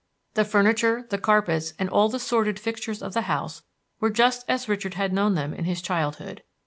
The 0.33 0.43
furniture, 0.45 1.05
the 1.11 1.19
carpets, 1.19 1.73
and 1.77 1.87
all 1.87 2.09
the 2.09 2.17
sordid 2.17 2.59
fixtures 2.59 3.03
of 3.03 3.13
the 3.13 3.21
house 3.29 3.61
were 3.99 4.09
just 4.09 4.43
as 4.49 4.67
Richard 4.67 4.95
had 4.95 5.13
known 5.13 5.35
them 5.35 5.53
in 5.53 5.65
his 5.65 5.79
childhood. 5.79 6.41